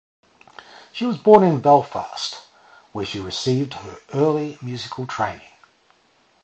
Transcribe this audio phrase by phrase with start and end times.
[0.91, 2.41] She was born in Belfast,
[2.91, 5.51] where she received her early musical training.